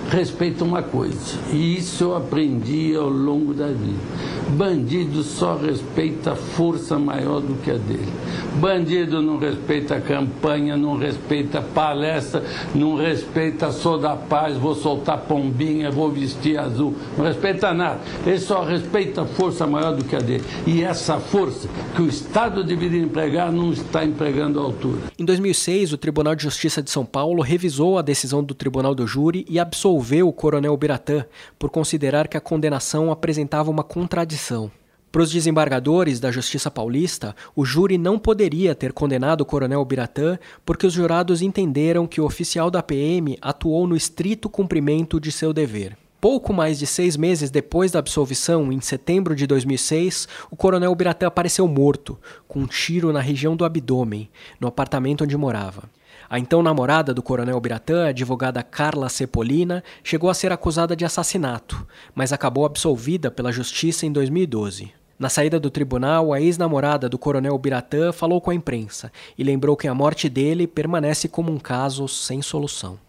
respeita 0.09 0.63
uma 0.63 0.83
coisa, 0.83 1.37
e 1.51 1.77
isso 1.77 2.03
eu 2.03 2.15
aprendi 2.15 2.95
ao 2.95 3.09
longo 3.09 3.53
da 3.53 3.67
vida. 3.67 4.35
Bandido 4.49 5.23
só 5.23 5.57
respeita 5.57 6.35
força 6.35 6.99
maior 6.99 7.41
do 7.41 7.55
que 7.61 7.71
a 7.71 7.77
dele. 7.77 8.13
Bandido 8.59 9.21
não 9.21 9.39
respeita 9.39 9.99
campanha, 9.99 10.77
não 10.77 10.97
respeita 10.97 11.61
palestra, 11.61 12.43
não 12.73 12.95
respeita 12.95 13.71
sou 13.71 13.97
da 13.97 14.15
paz, 14.15 14.55
vou 14.55 14.75
soltar 14.75 15.17
pombinha, 15.21 15.89
vou 15.89 16.11
vestir 16.11 16.59
azul. 16.59 16.93
Não 17.17 17.25
respeita 17.25 17.73
nada. 17.73 17.99
Ele 18.25 18.39
só 18.39 18.63
respeita 18.63 19.25
força 19.25 19.65
maior 19.65 19.95
do 19.95 20.05
que 20.05 20.15
a 20.15 20.19
dele. 20.19 20.43
E 20.67 20.83
essa 20.83 21.17
força 21.17 21.67
que 21.95 22.03
o 22.03 22.07
Estado 22.07 22.63
deveria 22.63 23.01
empregar 23.01 23.51
não 23.51 23.73
está 23.73 24.05
empregando 24.05 24.59
à 24.59 24.63
altura. 24.63 24.99
Em 25.17 25.25
2006, 25.25 25.91
o 25.91 25.97
Tribunal 25.97 26.35
de 26.35 26.43
Justiça 26.43 26.83
de 26.83 26.91
São 26.91 27.03
Paulo 27.03 27.41
revisou 27.41 27.97
a 27.97 28.01
decisão 28.03 28.43
do 28.43 28.53
Tribunal 28.53 28.93
do 28.93 29.07
Júri 29.07 29.45
e 29.49 29.59
absolveu 29.59 29.94
absolveu 29.95 30.27
o 30.27 30.33
coronel 30.33 30.75
Biratã 30.75 31.25
por 31.57 31.69
considerar 31.69 32.27
que 32.27 32.35
a 32.35 32.41
condenação 32.41 33.11
apresentava 33.11 33.71
uma 33.71 33.83
contradição. 33.83 34.69
Para 35.09 35.21
os 35.21 35.31
desembargadores 35.31 36.19
da 36.19 36.29
Justiça 36.29 36.69
Paulista, 36.69 37.33
o 37.55 37.63
júri 37.63 37.97
não 37.97 38.19
poderia 38.19 38.75
ter 38.75 38.91
condenado 38.91 39.41
o 39.41 39.45
coronel 39.45 39.85
Biratã 39.85 40.37
porque 40.65 40.85
os 40.85 40.91
jurados 40.91 41.41
entenderam 41.41 42.05
que 42.05 42.19
o 42.19 42.25
oficial 42.25 42.69
da 42.69 42.83
PM 42.83 43.37
atuou 43.41 43.87
no 43.87 43.95
estrito 43.95 44.49
cumprimento 44.49 45.17
de 45.17 45.31
seu 45.31 45.53
dever. 45.53 45.97
Pouco 46.19 46.51
mais 46.51 46.77
de 46.77 46.85
seis 46.85 47.15
meses 47.15 47.49
depois 47.49 47.91
da 47.91 47.99
absolvição, 47.99 48.73
em 48.73 48.81
setembro 48.81 49.33
de 49.33 49.47
2006, 49.47 50.27
o 50.51 50.57
coronel 50.57 50.93
Biratã 50.93 51.27
apareceu 51.27 51.67
morto, 51.69 52.17
com 52.47 52.59
um 52.59 52.67
tiro 52.67 53.13
na 53.13 53.21
região 53.21 53.55
do 53.55 53.63
abdômen, 53.63 54.29
no 54.59 54.67
apartamento 54.67 55.23
onde 55.23 55.37
morava. 55.37 55.83
A 56.35 56.37
então 56.37 56.61
namorada 56.61 57.13
do 57.13 57.23
coronel 57.23 57.57
Biratã, 57.61 58.09
advogada 58.09 58.61
Carla 58.61 59.07
Cepolina, 59.07 59.81
chegou 60.03 60.29
a 60.29 60.33
ser 60.33 60.51
acusada 60.51 60.93
de 60.93 61.05
assassinato, 61.05 61.87
mas 62.13 62.33
acabou 62.33 62.65
absolvida 62.65 63.31
pela 63.31 63.53
justiça 63.53 64.05
em 64.05 64.11
2012. 64.11 64.91
Na 65.17 65.29
saída 65.29 65.61
do 65.61 65.69
tribunal, 65.69 66.33
a 66.33 66.41
ex-namorada 66.41 67.07
do 67.07 67.17
coronel 67.17 67.57
Biratã 67.57 68.11
falou 68.11 68.41
com 68.41 68.51
a 68.51 68.53
imprensa 68.53 69.13
e 69.37 69.45
lembrou 69.45 69.77
que 69.77 69.87
a 69.87 69.93
morte 69.93 70.27
dele 70.27 70.67
permanece 70.67 71.29
como 71.29 71.49
um 71.53 71.57
caso 71.57 72.05
sem 72.05 72.41
solução. 72.41 72.99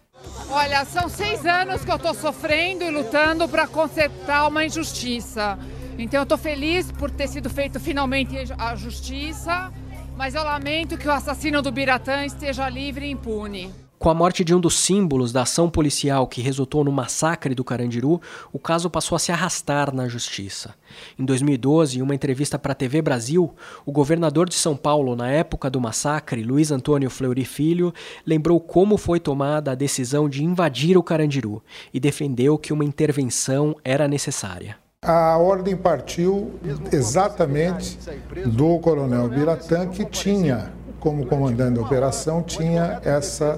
Olha, 0.48 0.84
são 0.84 1.08
seis 1.08 1.44
anos 1.44 1.84
que 1.84 1.90
eu 1.90 1.96
estou 1.96 2.14
sofrendo 2.14 2.84
e 2.84 2.90
lutando 2.92 3.48
para 3.48 3.66
consertar 3.66 4.46
uma 4.46 4.64
injustiça. 4.64 5.58
Então 5.98 6.20
eu 6.20 6.22
estou 6.22 6.38
feliz 6.38 6.92
por 6.92 7.10
ter 7.10 7.26
sido 7.26 7.50
feito 7.50 7.80
finalmente 7.80 8.36
a 8.56 8.76
justiça 8.76 9.72
mas 10.16 10.34
eu 10.34 10.42
lamento 10.42 10.96
que 10.96 11.06
o 11.06 11.12
assassino 11.12 11.60
do 11.60 11.70
Biratã 11.70 12.24
esteja 12.24 12.68
livre 12.68 13.06
e 13.06 13.10
impune. 13.10 13.70
Com 13.98 14.10
a 14.10 14.14
morte 14.14 14.44
de 14.44 14.54
um 14.54 14.60
dos 14.60 14.78
símbolos 14.78 15.32
da 15.32 15.42
ação 15.42 15.70
policial 15.70 16.26
que 16.26 16.42
resultou 16.42 16.84
no 16.84 16.92
massacre 16.92 17.54
do 17.54 17.64
Carandiru, 17.64 18.20
o 18.52 18.58
caso 18.58 18.90
passou 18.90 19.16
a 19.16 19.18
se 19.18 19.32
arrastar 19.32 19.94
na 19.94 20.06
justiça. 20.06 20.74
Em 21.18 21.24
2012, 21.24 21.98
em 21.98 22.02
uma 22.02 22.14
entrevista 22.14 22.58
para 22.58 22.72
a 22.72 22.74
TV 22.74 23.00
Brasil, 23.00 23.54
o 23.86 23.92
governador 23.92 24.48
de 24.48 24.54
São 24.54 24.76
Paulo, 24.76 25.16
na 25.16 25.30
época 25.30 25.70
do 25.70 25.80
massacre, 25.80 26.42
Luiz 26.42 26.70
Antônio 26.70 27.08
Fleury 27.08 27.44
Filho, 27.44 27.92
lembrou 28.26 28.60
como 28.60 28.98
foi 28.98 29.18
tomada 29.18 29.72
a 29.72 29.74
decisão 29.74 30.28
de 30.28 30.44
invadir 30.44 30.98
o 30.98 31.02
Carandiru 31.02 31.62
e 31.92 31.98
defendeu 31.98 32.58
que 32.58 32.74
uma 32.74 32.84
intervenção 32.84 33.74
era 33.82 34.06
necessária. 34.06 34.85
A 35.06 35.38
ordem 35.38 35.76
partiu 35.76 36.54
exatamente 36.90 37.96
do 38.44 38.76
coronel 38.80 39.28
Biratã, 39.28 39.86
que 39.86 40.04
tinha, 40.04 40.72
como 40.98 41.24
comandante 41.26 41.76
da 41.76 41.82
operação, 41.82 42.42
tinha 42.42 43.00
essa 43.04 43.56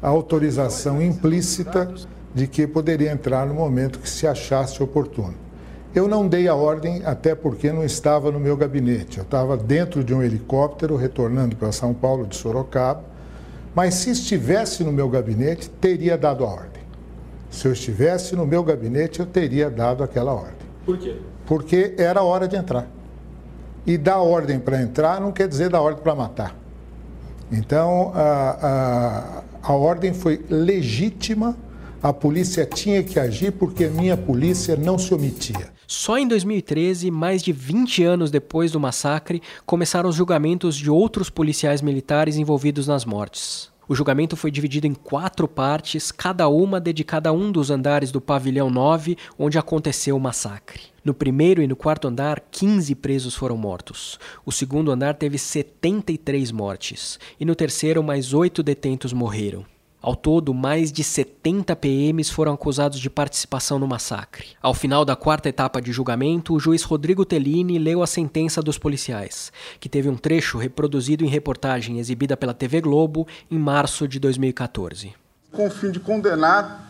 autorização 0.00 1.02
implícita 1.02 1.92
de 2.34 2.46
que 2.46 2.66
poderia 2.66 3.12
entrar 3.12 3.46
no 3.46 3.52
momento 3.52 3.98
que 3.98 4.08
se 4.08 4.26
achasse 4.26 4.82
oportuno. 4.82 5.34
Eu 5.94 6.08
não 6.08 6.26
dei 6.26 6.48
a 6.48 6.54
ordem, 6.54 7.02
até 7.04 7.34
porque 7.34 7.70
não 7.70 7.84
estava 7.84 8.32
no 8.32 8.40
meu 8.40 8.56
gabinete. 8.56 9.18
Eu 9.18 9.24
estava 9.24 9.58
dentro 9.58 10.02
de 10.02 10.14
um 10.14 10.22
helicóptero 10.22 10.96
retornando 10.96 11.54
para 11.54 11.70
São 11.70 11.92
Paulo 11.92 12.26
de 12.26 12.34
Sorocaba, 12.34 13.04
mas 13.74 13.92
se 13.92 14.08
estivesse 14.08 14.82
no 14.82 14.92
meu 14.92 15.10
gabinete, 15.10 15.68
teria 15.68 16.16
dado 16.16 16.44
a 16.44 16.48
ordem. 16.48 16.82
Se 17.50 17.68
eu 17.68 17.72
estivesse 17.74 18.34
no 18.34 18.46
meu 18.46 18.64
gabinete, 18.64 19.20
eu 19.20 19.26
teria 19.26 19.68
dado 19.68 20.02
aquela 20.02 20.32
ordem. 20.32 20.67
Por 20.88 20.96
quê? 20.96 21.16
Porque 21.44 21.94
era 21.98 22.22
hora 22.22 22.48
de 22.48 22.56
entrar. 22.56 22.88
E 23.86 23.98
dar 23.98 24.20
ordem 24.20 24.58
para 24.58 24.80
entrar 24.80 25.20
não 25.20 25.30
quer 25.30 25.46
dizer 25.46 25.68
dar 25.68 25.82
ordem 25.82 26.02
para 26.02 26.14
matar. 26.14 26.56
Então, 27.52 28.10
a, 28.14 29.42
a, 29.62 29.70
a 29.70 29.72
ordem 29.74 30.14
foi 30.14 30.42
legítima, 30.48 31.54
a 32.02 32.10
polícia 32.10 32.64
tinha 32.64 33.02
que 33.02 33.20
agir 33.20 33.52
porque 33.52 33.84
a 33.84 33.90
minha 33.90 34.16
polícia 34.16 34.76
não 34.76 34.96
se 34.96 35.12
omitia. 35.12 35.68
Só 35.86 36.16
em 36.16 36.26
2013, 36.26 37.10
mais 37.10 37.42
de 37.42 37.52
20 37.52 38.04
anos 38.04 38.30
depois 38.30 38.72
do 38.72 38.80
massacre, 38.80 39.42
começaram 39.66 40.08
os 40.08 40.16
julgamentos 40.16 40.74
de 40.74 40.90
outros 40.90 41.28
policiais 41.28 41.82
militares 41.82 42.38
envolvidos 42.38 42.86
nas 42.86 43.04
mortes. 43.04 43.70
O 43.88 43.94
julgamento 43.94 44.36
foi 44.36 44.50
dividido 44.50 44.86
em 44.86 44.92
quatro 44.92 45.48
partes, 45.48 46.12
cada 46.12 46.46
uma 46.46 46.78
dedicada 46.78 47.30
a 47.30 47.32
um 47.32 47.50
dos 47.50 47.70
andares 47.70 48.12
do 48.12 48.20
pavilhão 48.20 48.68
9, 48.68 49.16
onde 49.38 49.56
aconteceu 49.56 50.14
o 50.14 50.20
massacre. 50.20 50.82
No 51.02 51.14
primeiro 51.14 51.62
e 51.62 51.66
no 51.66 51.74
quarto 51.74 52.06
andar, 52.06 52.38
15 52.50 52.94
presos 52.96 53.34
foram 53.34 53.56
mortos. 53.56 54.20
O 54.44 54.52
segundo 54.52 54.90
andar 54.90 55.14
teve 55.14 55.38
73 55.38 56.52
mortes. 56.52 57.18
E 57.40 57.46
no 57.46 57.54
terceiro, 57.54 58.02
mais 58.02 58.34
oito 58.34 58.62
detentos 58.62 59.14
morreram. 59.14 59.64
Ao 60.00 60.14
todo, 60.14 60.54
mais 60.54 60.92
de 60.92 61.02
70 61.02 61.74
PMs 61.74 62.30
foram 62.30 62.52
acusados 62.52 63.00
de 63.00 63.10
participação 63.10 63.80
no 63.80 63.88
massacre. 63.88 64.46
Ao 64.62 64.72
final 64.72 65.04
da 65.04 65.16
quarta 65.16 65.48
etapa 65.48 65.82
de 65.82 65.90
julgamento, 65.90 66.54
o 66.54 66.60
juiz 66.60 66.84
Rodrigo 66.84 67.24
Tellini 67.24 67.78
leu 67.78 68.00
a 68.00 68.06
sentença 68.06 68.62
dos 68.62 68.78
policiais, 68.78 69.52
que 69.80 69.88
teve 69.88 70.08
um 70.08 70.16
trecho 70.16 70.56
reproduzido 70.56 71.24
em 71.24 71.28
reportagem 71.28 71.98
exibida 71.98 72.36
pela 72.36 72.54
TV 72.54 72.80
Globo 72.80 73.26
em 73.50 73.58
março 73.58 74.06
de 74.06 74.20
2014. 74.20 75.14
Com 75.50 75.66
o 75.66 75.70
fim 75.70 75.90
de 75.90 75.98
condenar 75.98 76.86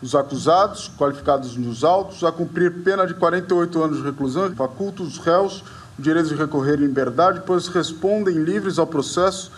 os 0.00 0.14
acusados, 0.14 0.88
qualificados 0.96 1.56
nos 1.56 1.82
autos, 1.82 2.22
a 2.22 2.30
cumprir 2.30 2.84
pena 2.84 3.04
de 3.04 3.14
48 3.14 3.82
anos 3.82 3.96
de 3.96 4.04
reclusão, 4.04 4.54
faculta 4.54 5.02
os 5.02 5.18
réus 5.18 5.64
o 5.98 6.02
direito 6.02 6.28
de 6.28 6.34
recorrer 6.34 6.78
em 6.78 6.86
liberdade, 6.86 7.42
pois 7.46 7.68
respondem 7.68 8.36
livres 8.42 8.78
ao 8.78 8.86
processo 8.86 9.50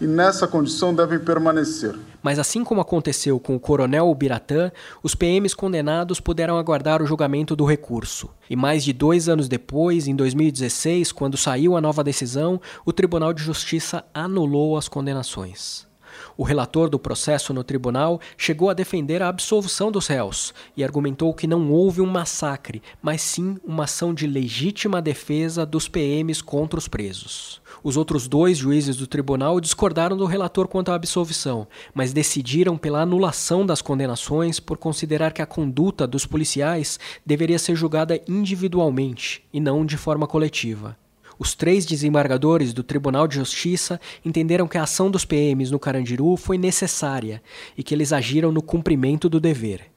e 0.00 0.06
nessa 0.06 0.46
condição 0.46 0.94
devem 0.94 1.18
permanecer. 1.18 1.94
Mas 2.24 2.38
assim 2.38 2.64
como 2.64 2.80
aconteceu 2.80 3.38
com 3.38 3.54
o 3.54 3.60
coronel 3.60 4.08
Ubiratã, 4.08 4.72
os 5.02 5.14
PMs 5.14 5.54
condenados 5.54 6.20
puderam 6.20 6.56
aguardar 6.56 7.02
o 7.02 7.06
julgamento 7.06 7.54
do 7.54 7.66
recurso. 7.66 8.30
E 8.48 8.56
mais 8.56 8.82
de 8.82 8.94
dois 8.94 9.28
anos 9.28 9.46
depois, 9.46 10.08
em 10.08 10.16
2016, 10.16 11.12
quando 11.12 11.36
saiu 11.36 11.76
a 11.76 11.82
nova 11.82 12.02
decisão, 12.02 12.58
o 12.82 12.94
Tribunal 12.94 13.34
de 13.34 13.42
Justiça 13.42 14.02
anulou 14.14 14.78
as 14.78 14.88
condenações. 14.88 15.86
O 16.34 16.44
relator 16.44 16.88
do 16.88 16.98
processo 16.98 17.52
no 17.52 17.62
tribunal 17.62 18.18
chegou 18.38 18.70
a 18.70 18.74
defender 18.74 19.20
a 19.20 19.28
absolvição 19.28 19.92
dos 19.92 20.06
réus 20.06 20.54
e 20.74 20.82
argumentou 20.82 21.34
que 21.34 21.46
não 21.46 21.70
houve 21.70 22.00
um 22.00 22.06
massacre, 22.06 22.82
mas 23.02 23.20
sim 23.20 23.58
uma 23.62 23.84
ação 23.84 24.14
de 24.14 24.26
legítima 24.26 25.02
defesa 25.02 25.66
dos 25.66 25.88
PMs 25.88 26.40
contra 26.40 26.78
os 26.78 26.88
presos. 26.88 27.60
Os 27.84 27.98
outros 27.98 28.26
dois 28.26 28.56
juízes 28.56 28.96
do 28.96 29.06
tribunal 29.06 29.60
discordaram 29.60 30.16
do 30.16 30.24
relator 30.24 30.66
quanto 30.66 30.90
à 30.90 30.94
absolvição, 30.94 31.68
mas 31.92 32.14
decidiram 32.14 32.78
pela 32.78 33.02
anulação 33.02 33.66
das 33.66 33.82
condenações 33.82 34.58
por 34.58 34.78
considerar 34.78 35.34
que 35.34 35.42
a 35.42 35.46
conduta 35.46 36.06
dos 36.06 36.24
policiais 36.24 36.98
deveria 37.26 37.58
ser 37.58 37.76
julgada 37.76 38.18
individualmente 38.26 39.44
e 39.52 39.60
não 39.60 39.84
de 39.84 39.98
forma 39.98 40.26
coletiva. 40.26 40.96
Os 41.38 41.54
três 41.54 41.84
desembargadores 41.84 42.72
do 42.72 42.82
Tribunal 42.82 43.28
de 43.28 43.34
Justiça 43.34 44.00
entenderam 44.24 44.66
que 44.66 44.78
a 44.78 44.84
ação 44.84 45.10
dos 45.10 45.26
PMs 45.26 45.70
no 45.70 45.78
Carandiru 45.78 46.38
foi 46.38 46.56
necessária 46.56 47.42
e 47.76 47.82
que 47.82 47.94
eles 47.94 48.14
agiram 48.14 48.50
no 48.50 48.62
cumprimento 48.62 49.28
do 49.28 49.38
dever. 49.38 49.93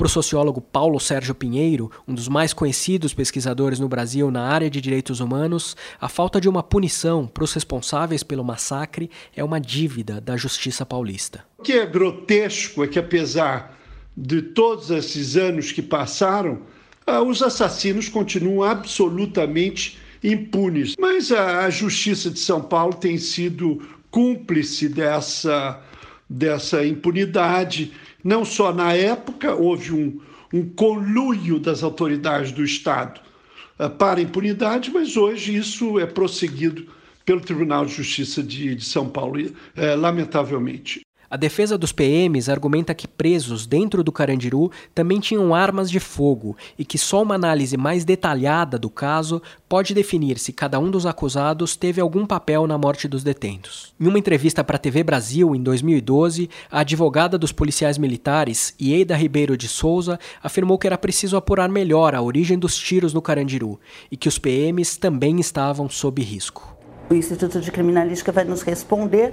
Para 0.00 0.06
o 0.06 0.08
sociólogo 0.08 0.62
Paulo 0.62 0.98
Sérgio 0.98 1.34
Pinheiro, 1.34 1.90
um 2.08 2.14
dos 2.14 2.26
mais 2.26 2.54
conhecidos 2.54 3.12
pesquisadores 3.12 3.78
no 3.78 3.86
Brasil 3.86 4.30
na 4.30 4.44
área 4.44 4.70
de 4.70 4.80
direitos 4.80 5.20
humanos, 5.20 5.76
a 6.00 6.08
falta 6.08 6.40
de 6.40 6.48
uma 6.48 6.62
punição 6.62 7.26
para 7.26 7.44
os 7.44 7.52
responsáveis 7.52 8.22
pelo 8.22 8.42
massacre 8.42 9.10
é 9.36 9.44
uma 9.44 9.60
dívida 9.60 10.18
da 10.18 10.38
justiça 10.38 10.86
paulista. 10.86 11.44
O 11.58 11.62
que 11.62 11.74
é 11.74 11.84
grotesco 11.84 12.82
é 12.82 12.88
que, 12.88 12.98
apesar 12.98 13.78
de 14.16 14.40
todos 14.40 14.90
esses 14.90 15.36
anos 15.36 15.70
que 15.70 15.82
passaram, 15.82 16.62
ah, 17.06 17.20
os 17.20 17.42
assassinos 17.42 18.08
continuam 18.08 18.62
absolutamente 18.62 19.98
impunes. 20.24 20.94
Mas 20.98 21.30
a, 21.30 21.66
a 21.66 21.68
Justiça 21.68 22.30
de 22.30 22.38
São 22.38 22.62
Paulo 22.62 22.94
tem 22.94 23.18
sido 23.18 23.82
cúmplice 24.10 24.88
dessa, 24.88 25.78
dessa 26.30 26.86
impunidade. 26.86 27.92
Não 28.22 28.44
só 28.44 28.72
na 28.72 28.92
época 28.92 29.52
houve 29.52 29.92
um, 29.92 30.20
um 30.52 30.64
conluio 30.68 31.58
das 31.58 31.82
autoridades 31.82 32.52
do 32.52 32.64
Estado 32.64 33.20
uh, 33.78 33.90
para 33.90 34.20
a 34.20 34.22
impunidade, 34.22 34.92
mas 34.92 35.16
hoje 35.16 35.56
isso 35.56 35.98
é 35.98 36.06
prosseguido 36.06 36.86
pelo 37.24 37.40
Tribunal 37.40 37.84
de 37.84 37.94
Justiça 37.94 38.42
de, 38.42 38.76
de 38.76 38.84
São 38.84 39.08
Paulo, 39.08 39.40
uh, 39.40 39.52
lamentavelmente. 39.98 41.00
A 41.32 41.36
defesa 41.36 41.78
dos 41.78 41.92
PMs 41.92 42.48
argumenta 42.48 42.92
que 42.92 43.06
presos 43.06 43.64
dentro 43.64 44.02
do 44.02 44.10
Carandiru 44.10 44.68
também 44.92 45.20
tinham 45.20 45.54
armas 45.54 45.88
de 45.88 46.00
fogo 46.00 46.56
e 46.76 46.84
que 46.84 46.98
só 46.98 47.22
uma 47.22 47.36
análise 47.36 47.76
mais 47.76 48.04
detalhada 48.04 48.76
do 48.76 48.90
caso 48.90 49.40
pode 49.68 49.94
definir 49.94 50.40
se 50.40 50.52
cada 50.52 50.80
um 50.80 50.90
dos 50.90 51.06
acusados 51.06 51.76
teve 51.76 52.00
algum 52.00 52.26
papel 52.26 52.66
na 52.66 52.76
morte 52.76 53.06
dos 53.06 53.22
detentos. 53.22 53.94
Em 54.00 54.08
uma 54.08 54.18
entrevista 54.18 54.64
para 54.64 54.74
a 54.74 54.80
TV 54.80 55.04
Brasil 55.04 55.54
em 55.54 55.62
2012, 55.62 56.50
a 56.68 56.80
advogada 56.80 57.38
dos 57.38 57.52
policiais 57.52 57.96
militares, 57.96 58.74
Ieda 58.80 59.14
Ribeiro 59.14 59.56
de 59.56 59.68
Souza, 59.68 60.18
afirmou 60.42 60.78
que 60.78 60.88
era 60.88 60.98
preciso 60.98 61.36
apurar 61.36 61.68
melhor 61.68 62.12
a 62.12 62.20
origem 62.20 62.58
dos 62.58 62.76
tiros 62.76 63.14
no 63.14 63.22
Carandiru 63.22 63.78
e 64.10 64.16
que 64.16 64.26
os 64.26 64.36
PMs 64.36 64.96
também 64.96 65.38
estavam 65.38 65.88
sob 65.88 66.20
risco. 66.20 66.76
O 67.08 67.14
Instituto 67.14 67.60
de 67.60 67.70
Criminalística 67.72 68.30
vai 68.30 68.44
nos 68.44 68.62
responder 68.62 69.32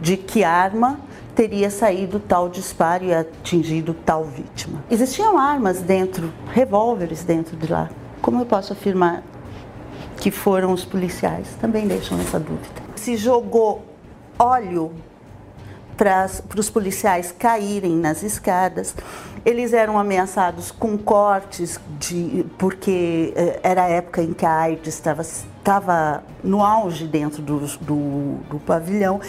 de 0.00 0.16
que 0.16 0.42
arma 0.42 0.98
teria 1.40 1.70
saído 1.70 2.20
tal 2.20 2.50
disparo 2.50 3.02
e 3.02 3.14
atingido 3.14 3.94
tal 3.94 4.26
vítima. 4.26 4.84
Existiam 4.90 5.38
armas 5.38 5.80
dentro, 5.80 6.30
revólveres 6.52 7.24
dentro 7.24 7.56
de 7.56 7.72
lá. 7.72 7.88
Como 8.20 8.38
eu 8.42 8.44
posso 8.44 8.74
afirmar 8.74 9.22
que 10.18 10.30
foram 10.30 10.70
os 10.70 10.84
policiais? 10.84 11.56
Também 11.58 11.88
deixam 11.88 12.20
essa 12.20 12.38
dúvida. 12.38 12.82
Se 12.94 13.16
jogou 13.16 13.82
óleo 14.38 14.92
para 15.96 16.26
os 16.58 16.68
policiais 16.68 17.34
caírem 17.38 17.96
nas 17.96 18.22
escadas. 18.22 18.94
Eles 19.44 19.72
eram 19.72 19.98
ameaçados 19.98 20.70
com 20.70 20.96
cortes, 20.96 21.80
de, 21.98 22.44
porque 22.58 23.32
eh, 23.36 23.60
era 23.62 23.84
a 23.84 23.88
época 23.88 24.22
em 24.22 24.32
que 24.32 24.46
a 24.46 24.60
AIDS 24.60 24.94
estava, 24.94 25.20
estava 25.20 26.22
no 26.42 26.62
auge 26.62 27.06
dentro 27.06 27.42
do, 27.42 27.60
do, 27.60 28.36
do 28.48 28.58
pavilhão 28.60 29.20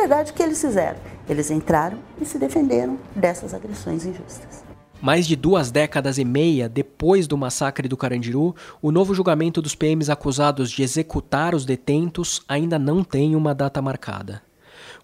verdade, 0.00 0.30
o 0.32 0.34
que 0.34 0.42
eles 0.42 0.60
fizeram? 0.60 0.98
Eles 1.28 1.50
entraram 1.50 1.98
e 2.20 2.24
se 2.24 2.38
defenderam 2.38 2.98
dessas 3.14 3.52
agressões 3.52 4.04
injustas. 4.04 4.64
Mais 5.00 5.26
de 5.26 5.36
duas 5.36 5.70
décadas 5.70 6.18
e 6.18 6.24
meia 6.24 6.68
depois 6.68 7.28
do 7.28 7.38
massacre 7.38 7.86
do 7.86 7.96
Carandiru, 7.96 8.54
o 8.82 8.90
novo 8.90 9.14
julgamento 9.14 9.62
dos 9.62 9.74
PMs 9.74 10.10
acusados 10.10 10.70
de 10.70 10.82
executar 10.82 11.54
os 11.54 11.64
detentos 11.64 12.42
ainda 12.48 12.78
não 12.78 13.04
tem 13.04 13.36
uma 13.36 13.54
data 13.54 13.80
marcada. 13.80 14.42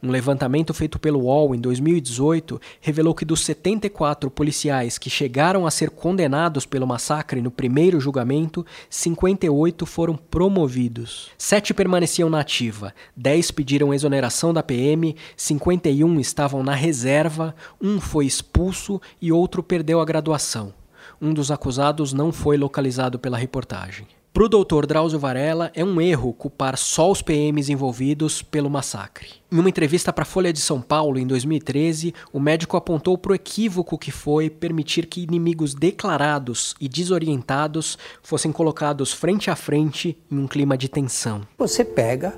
Um 0.04 0.10
levantamento 0.10 0.74
feito 0.74 0.98
pelo 0.98 1.20
UOL 1.20 1.54
em 1.54 1.58
2018 1.58 2.60
revelou 2.78 3.14
que 3.14 3.24
dos 3.24 3.42
74 3.42 4.30
policiais 4.30 4.98
que 4.98 5.08
chegaram 5.08 5.66
a 5.66 5.70
ser 5.70 5.88
condenados 5.88 6.66
pelo 6.66 6.86
massacre 6.86 7.40
no 7.40 7.50
primeiro 7.50 7.98
julgamento, 7.98 8.66
58 8.90 9.86
foram 9.86 10.14
promovidos. 10.14 11.30
Sete 11.38 11.72
permaneciam 11.72 12.28
na 12.28 12.40
ativa, 12.40 12.94
10 13.16 13.50
pediram 13.52 13.94
exoneração 13.94 14.52
da 14.52 14.62
PM, 14.62 15.16
51 15.38 16.20
estavam 16.20 16.62
na 16.62 16.74
reserva, 16.74 17.54
um 17.80 17.98
foi 17.98 18.26
expulso 18.26 19.00
e 19.22 19.32
outro 19.32 19.62
perdeu 19.62 20.02
a 20.02 20.04
graduação. 20.04 20.74
Um 21.18 21.32
dos 21.32 21.50
acusados 21.50 22.12
não 22.12 22.30
foi 22.30 22.58
localizado 22.58 23.18
pela 23.18 23.38
reportagem. 23.38 24.06
Para 24.34 24.46
o 24.46 24.48
doutor 24.48 24.84
Drauzio 24.84 25.16
Varela, 25.16 25.70
é 25.76 25.84
um 25.84 26.00
erro 26.00 26.32
culpar 26.32 26.76
só 26.76 27.08
os 27.08 27.22
PMs 27.22 27.70
envolvidos 27.70 28.42
pelo 28.42 28.68
massacre. 28.68 29.28
Em 29.48 29.60
uma 29.60 29.68
entrevista 29.68 30.12
para 30.12 30.22
a 30.22 30.26
Folha 30.26 30.52
de 30.52 30.58
São 30.58 30.82
Paulo 30.82 31.20
em 31.20 31.24
2013, 31.24 32.12
o 32.32 32.40
médico 32.40 32.76
apontou 32.76 33.16
para 33.16 33.30
o 33.30 33.34
equívoco 33.36 33.96
que 33.96 34.10
foi 34.10 34.50
permitir 34.50 35.06
que 35.06 35.22
inimigos 35.22 35.72
declarados 35.72 36.74
e 36.80 36.88
desorientados 36.88 37.96
fossem 38.24 38.50
colocados 38.50 39.12
frente 39.12 39.52
a 39.52 39.54
frente 39.54 40.18
em 40.28 40.36
um 40.36 40.48
clima 40.48 40.76
de 40.76 40.88
tensão. 40.88 41.42
Você 41.56 41.84
pega 41.84 42.36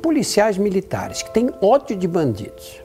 policiais 0.00 0.56
militares 0.56 1.24
que 1.24 1.34
têm 1.34 1.50
ódio 1.60 1.96
de 1.96 2.06
bandidos. 2.06 2.80